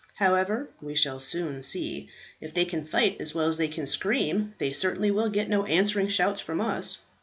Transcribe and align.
However, 0.15 0.67
we 0.81 0.95
shall 0.95 1.19
soon 1.19 1.61
see. 1.61 2.09
If 2.39 2.55
they 2.55 2.65
can 2.65 2.87
fight 2.87 3.17
as 3.19 3.35
well 3.35 3.47
as 3.49 3.57
they 3.59 3.67
can 3.67 3.85
scream, 3.85 4.55
they 4.57 4.73
certainly 4.73 5.11
will 5.11 5.29
get 5.29 5.47
no 5.47 5.63
answering 5.65 6.07
shouts 6.07 6.41
from 6.41 6.59
us. 6.59 7.03